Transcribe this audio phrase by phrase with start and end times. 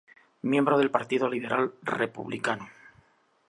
[0.41, 2.67] Miembro del Partido Liberal Republicano.